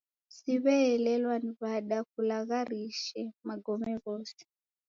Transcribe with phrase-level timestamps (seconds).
[0.35, 4.43] Siw'eelelwa ni w'ada kulagharishe magome ghose.